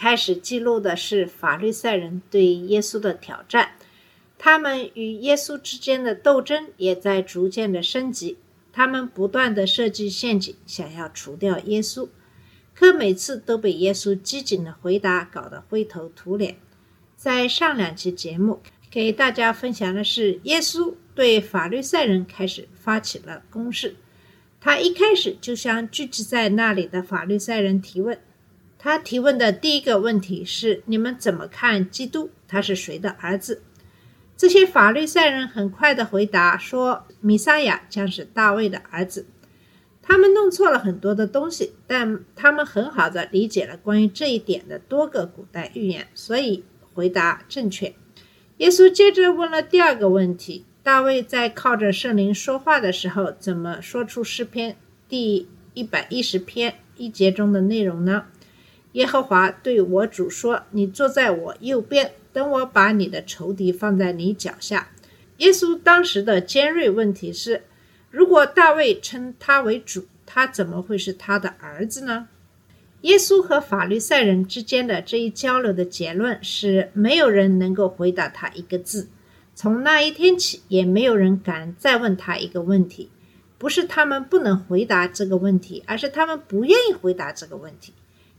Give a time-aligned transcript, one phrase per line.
[0.00, 3.72] 开始记录的是法律赛人对耶稣的挑战，
[4.38, 8.38] 他们与耶稣之间的斗争也在逐渐的升级。
[8.72, 12.08] 他们不断的设计陷阱，想要除掉耶稣，
[12.74, 16.56] 可每次都被耶稣机警的回答搞得灰头土脸。
[17.14, 23.96] 在上两期节目给大家分享的是，耶稣对法律赛人开始发起了攻势。
[24.62, 28.18] 他一开始就向聚集在那里的法律赛人提问。
[28.82, 32.30] 他提问的第一个问题是：“你们怎么看基督？
[32.48, 33.62] 他是谁的儿子？”
[34.38, 39.26] 这些法律赛人很快的回答说：“弥撒亚将是大卫的儿子。”
[40.00, 47.94] 他们弄错了很多的东西，但他们很好的理解了关于这一点的多个古代预言，所以回答正确。
[48.56, 58.24] 耶稣接着问了第二个问题：大卫在靠着圣灵说话的时候，怎么说出诗篇第一百一十篇一节中的内容呢？
[58.92, 64.88] 耶和华对我主说：“你坐在我右边，等我把你的仇敌放在你脚下。”
[65.38, 67.62] 耶稣当时的尖锐问题是：
[68.10, 72.28] 如果大卫称他为主，他怎么会是他的儿子呢？
[73.02, 79.08] 耶稣和法律赛人之间的这一交流的结论是：没有人能够回答他一个字。
[79.54, 83.10] 从那一天起，也没有人敢再问他一个问题。
[83.56, 87.92] 不是他们不能回答这个问题，而是他们不愿意回答这个问题。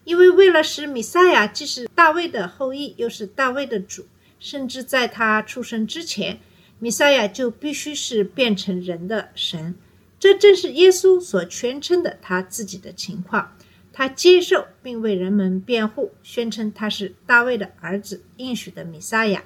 [0.04, 4.08] 因为为了使弥赛亚既是大卫的后裔，又是大卫的主，
[4.40, 6.40] 甚至在他出生之前，
[6.80, 9.76] 弥赛亚就必须是变成人的神。
[10.20, 13.56] 这正是耶稣所宣称的他自己的情况。
[13.94, 19.44] 他接受并为人们辩护，宣称他是大卫的儿子，应许的弥撒亚。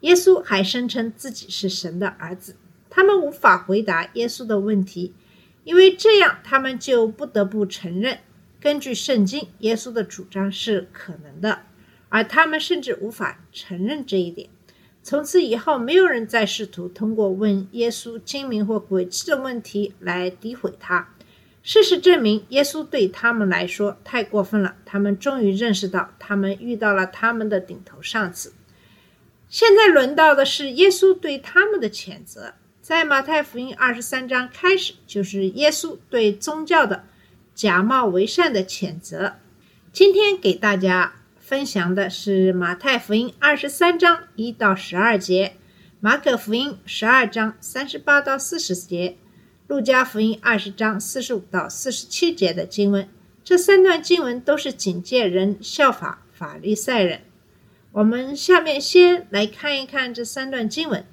[0.00, 2.56] 耶稣还声称自己是神的儿子。
[2.90, 5.14] 他们无法回答耶稣的问题，
[5.64, 8.18] 因为这样他们就不得不承认，
[8.66, 11.60] 根据圣经，耶稣的主张是可能的，
[12.08, 14.48] 而他们甚至无法承认这一点。
[15.04, 21.14] 从此以后，没有人再试图通过问耶稣精明或诡计的问题来诋毁他。
[21.62, 24.74] 事实证明，耶稣对他们来说太过分了。
[24.84, 28.52] 他们终于认识到，他们遇到了他们的顶头上司。
[29.48, 32.54] 现在轮到的是耶稣对他们的谴责。
[32.82, 37.04] 在马太福音二十三章开始，就是耶稣对宗教的
[37.56, 39.36] 假冒为善的谴责。
[39.90, 45.56] 今天给大家分享的是马太福音二十三章一到十二节，
[45.98, 49.16] 马可福音十二章三十八到四十节。
[49.68, 53.08] 路加福音二十章四十五到四十七节的经文，
[53.42, 57.22] 这三段经文都是警戒人效法法利赛人。
[57.92, 61.06] 我们下面先来看一看这三段经文。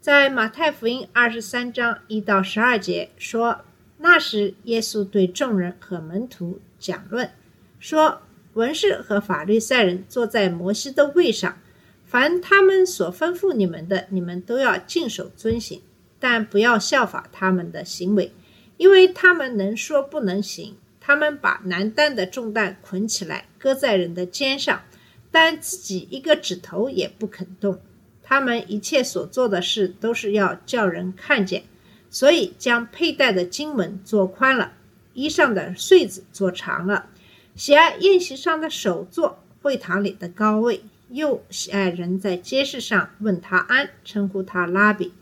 [0.00, 3.60] 在马太福音二十三章一到十二节说，
[3.98, 7.30] 那时耶稣对众人和门徒讲论，
[7.78, 8.22] 说：
[8.54, 11.58] 文士和法律赛人坐在摩西的位上，
[12.04, 15.82] 凡他们所吩咐你们的，你们都要尽守遵行。
[16.20, 18.32] 但不要效法他们的行为，
[18.76, 20.76] 因为他们能说不能行。
[21.00, 24.82] 他们把难担的重担捆起来，搁在人的肩上，
[25.30, 27.80] 但自己一个指头也不肯动。
[28.22, 31.62] 他们一切所做的事，都是要叫人看见，
[32.10, 34.72] 所以将佩戴的经文做宽了，
[35.14, 37.10] 衣上的穗子做长了，
[37.54, 40.80] 喜爱宴席上的首座，会堂里的高位，
[41.10, 45.12] 又喜爱人在街市上问他安，称呼他拉比。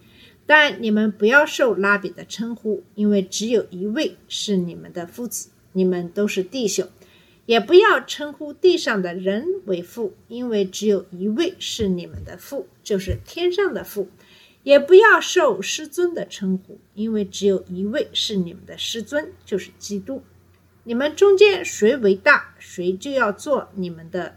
[0.49, 6.87] 但你们不要受拉比的称呼，因为只有一位是你们的父子，你们都是弟兄；
[7.47, 14.06] 也不要称呼地上的人为父，因为只有一位是你们的父，就是天上的父；
[14.67, 20.25] 也不要受师尊的称呼，因为只有一位是你们的师尊，就是基督。
[20.83, 24.35] 你们中间谁为大，谁就要做你们的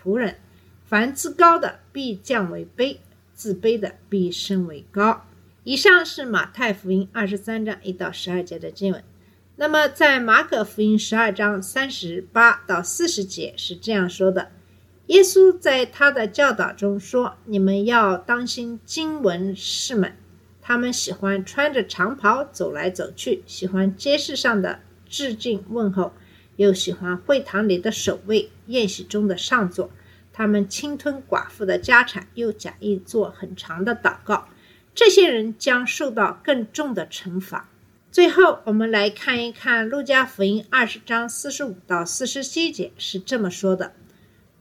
[0.00, 0.36] 仆人。
[0.84, 2.98] 凡自高的必降为卑，
[3.34, 5.26] 自卑的必升为高。
[5.64, 9.02] 以上是马太福音二十三章一到十二节的经文。
[9.56, 14.52] 那么，在马可福音十二章三十八到四十节是这样说的：
[15.12, 20.16] 耶稣在他的教导中说：“你们要当心经文士们，
[20.62, 26.14] 他们喜欢穿着长袍走来走去，喜欢街市上的致敬问候，
[26.56, 29.90] 又喜欢会堂里的守卫，宴席中的上座。
[30.32, 34.48] 他们侵吞寡妇的家产，又假意做很长的祷告。
[34.94, 37.68] 这些人将受到更重的惩罚。
[38.10, 43.92] 最后，我们来看一看《路加福音》二十章四十五到四十七节是这么说的：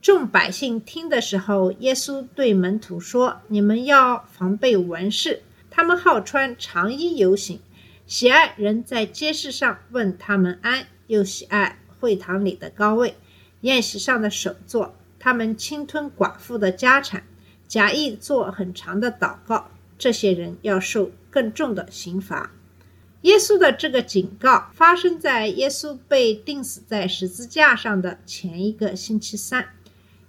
[0.01, 7.59] 众百姓听的时候，耶稣对门徒说：“你们要防备文士，他们好穿长衣游行，
[8.07, 13.15] 喜爱人在街市上问他们安，又喜爱会堂里的高位、
[13.62, 14.95] 宴席上的首座。
[15.19, 17.24] 他们侵吞寡妇的家产，
[17.68, 19.69] 假意做很长的祷告。”
[20.00, 22.50] 这些人要受更重的刑罚。
[23.21, 29.63] 耶稣的这个警告发生在耶稣被钉死在十字架上的前一个星期三。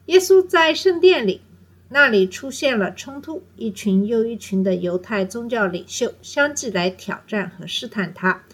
[0.07, 1.41] 耶稣在圣殿里，
[1.89, 8.45] 那里出现了冲突，一群又一群的犹太宗教领袖相继来挑战和试探他，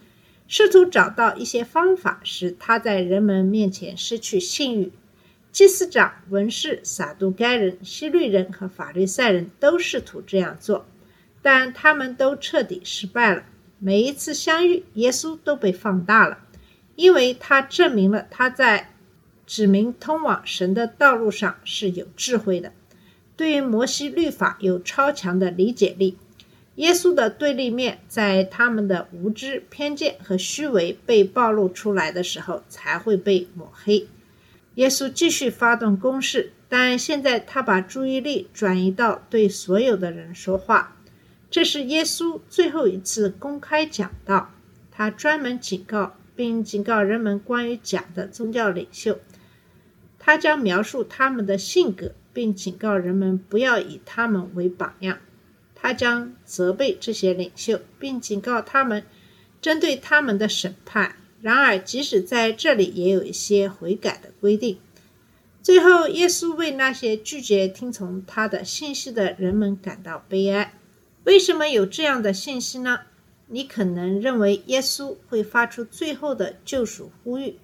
[0.46, 4.92] 试图找到一些方法使他在人们面前失去信誉。
[5.50, 10.86] 祭司长、文士、撒都该人、希律人和法律赛人都试图这样做。
[11.40, 13.44] 但他们都彻底失败了。
[13.78, 16.38] 每一次相遇，耶稣都被放大了，
[16.96, 18.92] 因为他证明了他在
[19.48, 22.70] 指明通往神的道路上是有智慧的，
[23.34, 26.18] 对于摩西律法有超强的理解力。
[26.74, 34.06] 耶稣的对立面在他们的无知、偏见和虚伪被暴露出来的时候才会被抹黑。
[34.74, 40.94] 耶稣继续发动攻势，但现在他把注意力转移到对所有的人说话。
[41.50, 44.50] 这是耶稣最后一次公开讲道，
[44.92, 49.18] 他专门警告并警告人们关于假的宗教领袖，
[50.18, 55.18] 他将描述他们的性格，并警告人们不要以他们为榜样。
[55.74, 59.04] 他将责备这些领袖，并警告他们
[59.62, 61.16] 针对他们的审判。
[61.40, 64.78] 然而，即使在这里，也有一些悔改的规定。
[65.62, 70.74] 最后，耶稣为那些拒绝听从他的信息的人们感到悲哀。
[71.24, 73.00] 为什么有这样的信息呢？
[73.46, 77.56] 你可能认为耶稣会发出最后的救赎呼吁，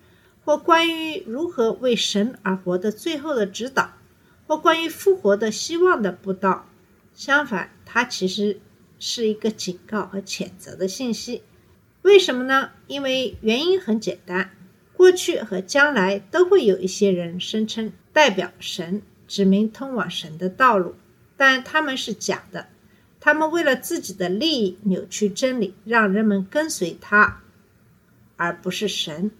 [0.44, 3.92] 或关于如何为神而活的最后的指导，
[4.46, 6.66] 或关于复活的希望的布道。
[7.14, 8.60] 相反，它其实
[8.98, 11.42] 是一个警告和谴责的信息。
[12.02, 12.70] 为什么呢？
[12.86, 14.50] 因为原因很简单：
[14.92, 20.94] 过去和将来都会有一些人声称代表神，指明通往神的道路，
[21.36, 22.66] 但他们是假的。
[23.18, 27.40] 他们为了自己的利益扭曲真理，让人们跟随他，
[28.36, 29.30] 而不是神。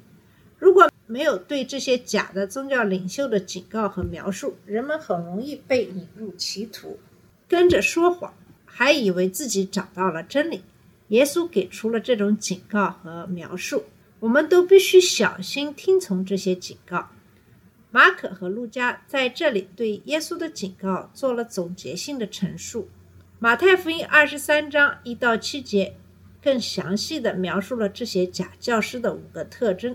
[0.58, 6.98] 如果没有对这些假的宗教领袖的警告和描述，人们很容易被引入歧途，
[7.46, 8.32] 跟着说谎，
[8.64, 10.62] 还以为自己找到了真理。
[11.08, 13.84] 耶稣给出了这种警告和描述，
[14.20, 17.10] 我们都必须小心听从这些警告。
[17.90, 22.88] 马可和路加在这里对耶稣的警告做了总结性的陈述。
[23.38, 25.94] 马太福音二十三章一到七节，
[26.42, 29.94] 更详细的描述了这些假教师的五个特征。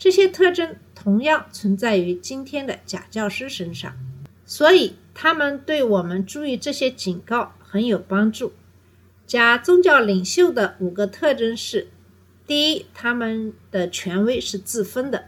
[0.00, 3.94] 这些特征同样存在于今天的假教师身上，
[4.46, 8.54] 所以他们对我们注意这些警告很有帮助。
[9.26, 11.88] 假宗教领袖的五个特征是：
[12.46, 15.24] 第一，他们的权威是自封的；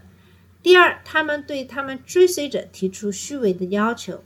[0.63, 4.25] 第二，他们对他们追随者提出虚伪的要求。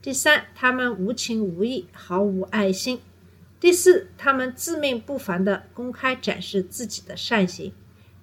[0.00, 2.98] 第三，他们无情无义，毫无爱心；
[3.58, 7.72] 第四，他们自命不凡地公开展示自己的善行；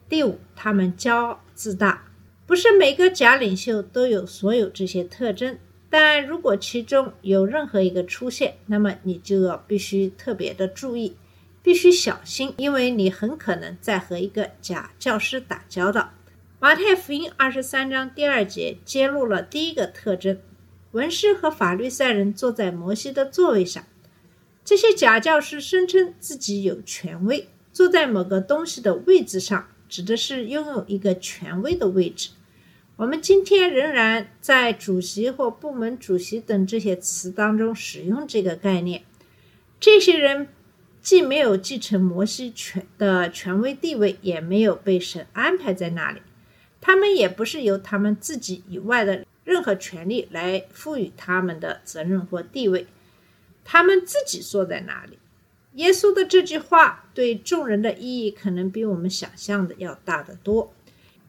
[0.07, 2.03] 第五，他们骄傲自大。
[2.45, 5.57] 不是每个假领袖都有所有这些特征，
[5.89, 11.15] 但如果其中有任何一个出现，那么你就要必须特别的注意，
[11.63, 16.13] 必须小心，因为你很可能在和一个假教师打交道。
[16.59, 20.37] 马太福音二十三章第二节揭露了第一个特征。
[20.91, 23.83] 文士和法律赛人坐在摩西的座位上，
[24.63, 32.29] 这些假教师声称自己有权威，坐在某个东西的位置上，指的是拥有一个权威的位置。
[32.97, 39.03] 我们今天仍然在主席或部门主席等这些词当中使用这个概念。
[39.79, 40.47] 这些人
[41.01, 46.21] 既没有继承摩西权的权威地位，也没有被神安排在那里，
[46.79, 49.25] 他们也不是由他们自己以外的。
[49.45, 52.87] 任何权利来赋予他们的责任或地位，
[53.63, 55.19] 他们自己坐在哪里？
[55.75, 60.73] 耶稣的这句话对众人的意义可能比我们想象的要大得多，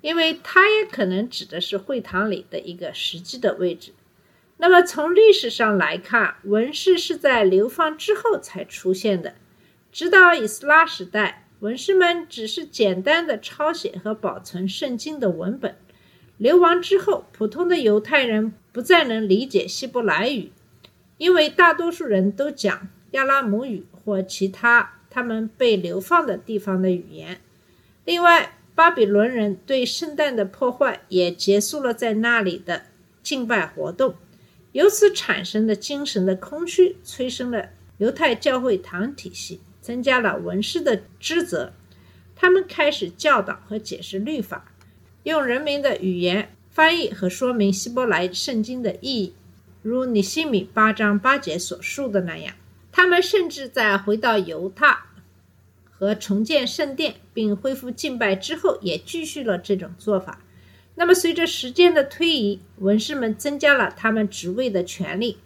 [0.01, 3.93] 因为它也可能指的是会堂里的一个实际的位置。
[4.59, 9.35] 那么从历史上来看，文士是在流放之后才出现的，
[9.93, 15.77] 直到以斯拉时代，文士们只是简单的抄写和保存圣经的文本。
[16.39, 20.53] 流亡之后，普通的犹太人不再能理解希伯来语，
[21.19, 27.41] 因为大多数人都讲亚拉姆语或其他他们被流放的地方的语言。
[28.05, 32.83] 另外，巴比伦人对圣诞的破坏也结束了在那里的
[33.23, 34.15] 敬拜活动，
[34.71, 41.73] 由此产生的精神的空虚，催生了犹太教会堂体系，增加了文士的职责。
[42.37, 44.71] 他们开始教导和解释律法，
[45.25, 49.35] 用人民的语言翻译和说明希伯来圣经的意义，
[49.83, 52.55] 如尼西米八章八节所述的那样。
[52.97, 54.97] 他们甚至在回到犹太
[55.91, 60.41] 和重建圣殿并恢复敬拜之后，也继续了这种做法。
[60.95, 65.37] 那么，随着时间的推移，文士们增加了他们职位的权利。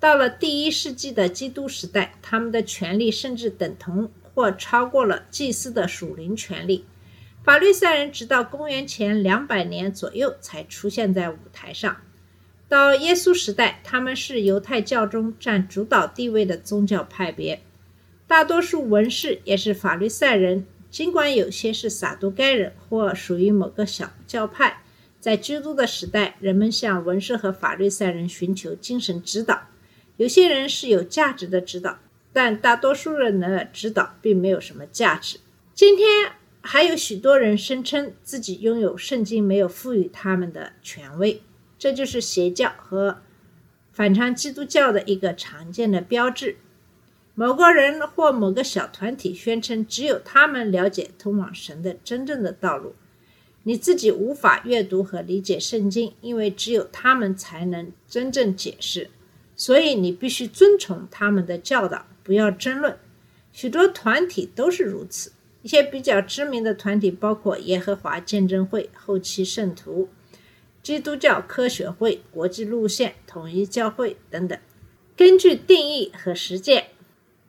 [0.00, 4.10] 到了第一世纪的基督时代，他们的权利甚至等同。
[4.32, 6.86] 或超过了祭司的属灵权利。
[7.44, 11.98] 法律赛人直到公元前两百年左右才出现在舞台上。
[12.74, 17.60] 到耶稣时代，他们是犹太教中占主导地位的宗教派别。
[18.26, 24.82] 大多数文士也是法律赛人，尽管有些是撒都该人或属于某个小教派。
[25.20, 29.68] 在基督的时代，人们向文士和法律赛人寻求精神指导。
[30.16, 32.00] 有些人是有价值的指导。
[32.32, 35.38] 但大多数人的指导并没有什么价值。
[35.72, 41.40] 今天还有许多人声称自己拥有圣经没有赋予他们的权威，
[41.84, 43.18] 这就是邪教和
[43.92, 46.56] 反常基督教的一个常见的标志。
[47.34, 52.94] 某个人或某个小团体宣称只有他们了解通往神的真正的道路，
[53.64, 59.10] 你自己无法阅读和理解圣经，因为只有他们才能真正解释，
[59.54, 62.06] 所以你必须遵从他们的教导。
[62.22, 62.96] 不要争论，
[63.52, 65.32] 许多团体都是如此。
[65.60, 70.08] 一些比较知名的团体包括耶和华见证会、后期圣徒、
[70.84, 74.58] 基督教科学会、国际路线、统一教会等等。
[75.16, 76.88] 根据定义和实践，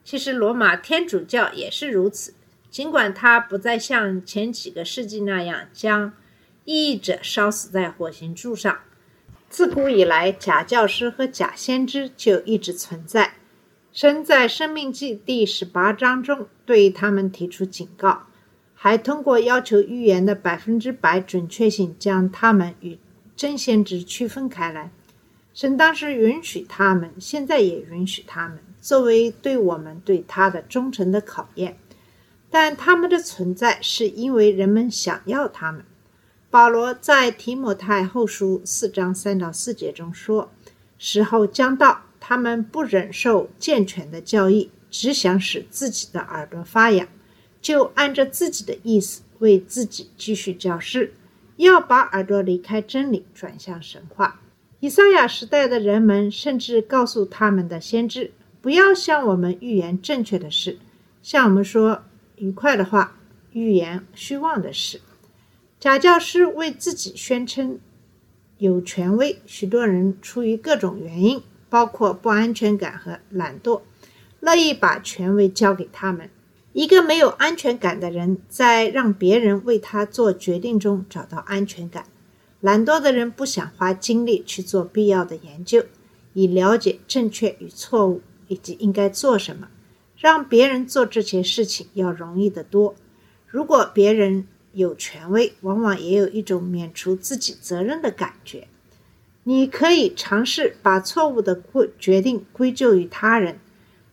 [0.02, 2.32] 其实罗马天主教也是如此。
[2.70, 6.14] 尽管它不再像前几个世纪那样将
[6.64, 8.78] 异议者烧死在火刑柱上，
[9.50, 13.34] 自古以来，假教师和假先知就一直存在。
[13.92, 18.28] 神在《生命记》第十八章中对他们提出警告，
[18.72, 22.98] 还通过要求预言的百分之百准确性，将他们与
[23.36, 24.90] 真先知区分开来。
[25.54, 31.78] 神当时允许他们，现在也允许他们，作为对我们对他的忠诚的考验。
[32.50, 35.84] 但他们的存在是因为人们想要他们。
[36.50, 40.50] 保罗在提摩太后书四章三到四节中说
[40.98, 47.06] ：“时候将到。”他们不忍受健全的教义，只想使自己的耳朵发痒，
[47.62, 51.14] 就按着自己的意思为自己继续教示，
[51.56, 54.40] 要把耳朵离开真理，转向神话。
[54.80, 60.78] 以赛亚时代的人们甚至告诉他们的先知，不要向我们预言正确的事，
[61.22, 62.02] 向我们说
[62.36, 63.16] 愉快的话，
[63.52, 65.00] 预言虚妄的事。
[65.80, 67.78] 假教师为自己宣称
[68.58, 71.42] 有权威，许多人出于各种原因。
[71.68, 73.82] 包括不安全感和懒惰，
[74.38, 76.30] 乐意把权威交给他们。
[76.76, 82.04] 一个没有安全感的人，在让别人为他做决定中找到安全感。
[82.60, 85.86] 懒惰的人不想花精力去做必要的研究，
[86.34, 89.68] 以了解正确与错误以及应该做什么。
[90.18, 92.94] 让别人做这些事情要容易得多。
[93.46, 98.68] 如果别人有权威，往往也有一种免除自己责任的感觉。
[99.44, 103.60] 你可以尝试把错误的归决定归咎于他人，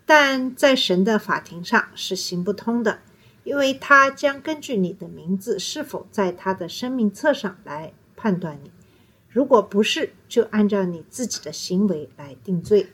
[0.05, 2.99] 但在神的法庭上是行不通的，
[3.43, 8.71] 因为他将根据你的名字是否在他的生命册上来判断你。
[9.29, 12.87] 如果不是，就按照你自己的行为来定罪。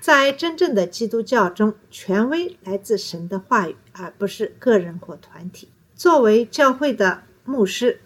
[0.00, 5.68] 在真正的基督教中，权威来自神的话语，而不是个人或团体。
[5.94, 8.00] 作为教会的牧师，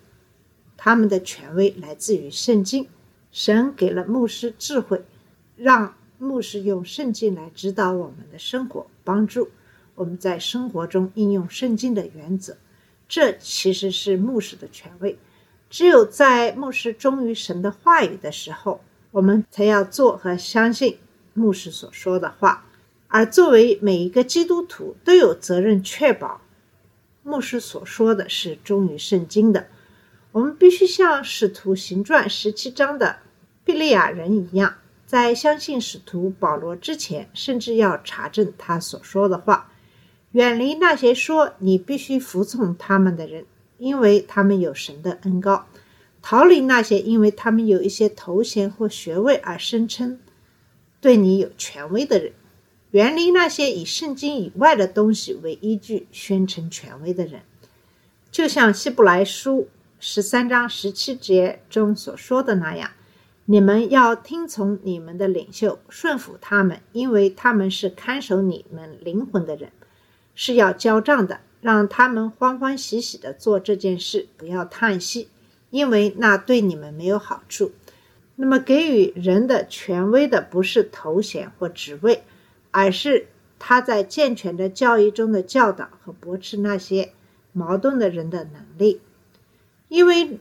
[0.76, 2.88] 他们的权威来自于圣经。
[3.30, 5.04] 神给了牧师智慧，
[5.56, 9.50] 让牧师用圣经来指导我们的生活，帮助
[9.96, 12.56] 我们在生活中应用圣经的原则。
[13.08, 15.18] 这其实是牧师的权威。
[15.68, 20.98] 只有在牧师忠于神的话语的时候，我们才要做和相信
[21.34, 22.66] 牧师所说的话。
[23.08, 26.40] 而作为每一个基督徒，都有责任确保
[27.24, 29.66] 牧师所说的是忠于圣经的。
[30.30, 33.16] 我们必须像《使徒行传》十七章的
[33.64, 34.76] 比利亚人一样，
[35.12, 39.70] 在相信使徒保罗之前，甚至要查证他所说的话，
[40.30, 43.44] 远离那些说你必须服从他们的人，
[43.76, 45.66] 因为他们有神的恩高。
[46.22, 50.18] 逃离那些因为他们有一些头衔或学位而声称
[50.98, 52.32] 对你有权威的人，
[52.92, 57.42] 远离那些以圣经以外的东西为依据宣称权威的人。
[58.30, 59.68] 就像希伯来书
[60.00, 62.92] 十三章十七节中所说的那样，
[63.44, 69.72] 你们要听从你们的领袖，顺服他们，因为他们是看守你们灵魂的人，
[70.34, 71.40] 是要交账的。
[71.60, 75.28] 让他们欢欢喜喜地做这件事，不要叹息，
[75.70, 77.70] 因为那对你们没有好处。
[78.34, 82.24] 那么，给予人的权威的不是头衔或职位，
[82.72, 83.28] 而是
[83.60, 87.12] 他在健全的教育中的教导和驳斥那些
[87.52, 89.00] 矛盾的人的能力。
[89.86, 90.40] 因为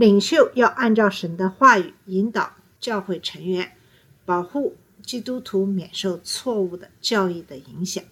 [0.00, 3.72] 领袖要按照神的话语引导教会成员，
[4.24, 8.02] 保护基督徒免受错误的教义的影响。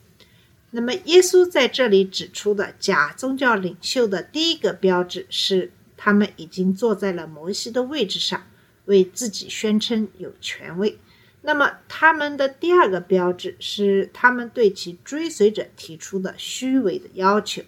[0.70, 8.42] 那么，耶稣在这里指出的假宗教领袖的第一个标志是，他们已经坐在了摩西的位置上，
[8.84, 10.98] 为自己宣称有权威。
[11.40, 17.62] 那么，他们的第二个标志是，他们对其追随者提出的虚伪的要求。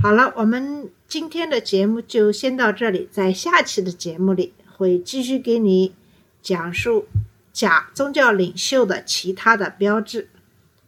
[0.00, 5.92] 好了，我们今天的节目就先到这里，在下期的节目里会继续给你
[6.40, 7.04] 讲述
[7.52, 10.30] 假宗教领袖的其他的标志。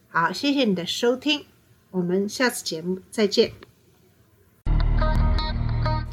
[0.09, 1.45] 好，谢谢你的收听，
[1.91, 3.51] 我们下次节目再见。